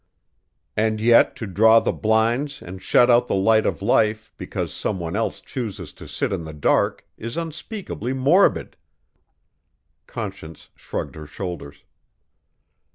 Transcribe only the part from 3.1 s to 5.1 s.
out the light of life because some